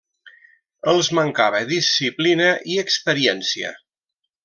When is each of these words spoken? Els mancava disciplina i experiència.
Els 0.93 1.09
mancava 1.19 1.61
disciplina 1.73 2.51
i 2.77 2.83
experiència. 2.89 3.79